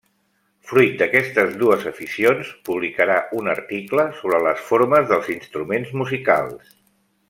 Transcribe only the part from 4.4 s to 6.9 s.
les formes dels instruments musicals.